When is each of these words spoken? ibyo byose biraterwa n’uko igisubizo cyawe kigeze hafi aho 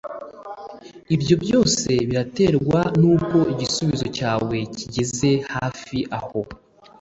ibyo 1.15 1.35
byose 1.43 1.89
biraterwa 2.07 2.79
n’uko 2.99 3.37
igisubizo 3.53 4.05
cyawe 4.17 4.57
kigeze 4.77 5.29
hafi 5.55 5.97
aho 6.17 6.41